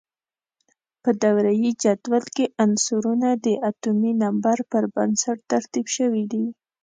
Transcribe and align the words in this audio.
په 1.03 1.09
دوره 1.23 1.51
یي 1.61 1.71
جدول 1.83 2.23
کې 2.35 2.45
عنصرونه 2.63 3.29
د 3.45 3.47
اتومي 3.69 4.11
نمبر 4.23 4.57
پر 4.71 4.83
بنسټ 4.95 5.37
ترتیب 5.51 5.85
شوي 5.95 6.23
دي. 6.31 6.45